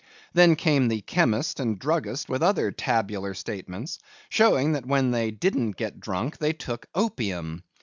[0.33, 5.75] Then came the chemist and druggist, with other tabular statements, showing that when they didn't
[5.77, 7.61] get drunk, they took opium.